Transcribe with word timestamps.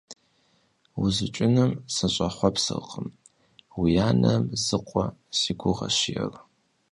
УзукӀыным 1.01 1.71
сыщӀэхъуэпсыркъым, 1.93 3.07
уи 3.79 3.93
анэм 4.09 4.43
зы 4.63 4.77
къуэ 4.87 5.05
си 5.37 5.51
гугъэщ 5.59 5.97
иӀэр… 6.11 6.33